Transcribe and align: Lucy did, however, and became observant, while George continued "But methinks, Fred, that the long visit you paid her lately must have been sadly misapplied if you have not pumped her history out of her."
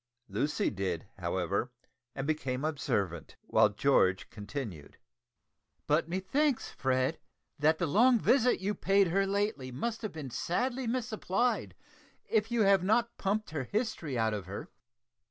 Lucy 0.27 0.71
did, 0.71 1.05
however, 1.19 1.69
and 2.15 2.25
became 2.25 2.65
observant, 2.65 3.35
while 3.45 3.69
George 3.69 4.31
continued 4.31 4.97
"But 5.85 6.09
methinks, 6.09 6.71
Fred, 6.71 7.19
that 7.59 7.77
the 7.77 7.85
long 7.85 8.17
visit 8.17 8.59
you 8.59 8.73
paid 8.73 9.09
her 9.09 9.27
lately 9.27 9.71
must 9.71 10.01
have 10.01 10.11
been 10.13 10.31
sadly 10.31 10.87
misapplied 10.87 11.75
if 12.27 12.49
you 12.51 12.61
have 12.63 12.81
not 12.83 13.15
pumped 13.19 13.51
her 13.51 13.65
history 13.65 14.17
out 14.17 14.33
of 14.33 14.47
her." 14.47 14.71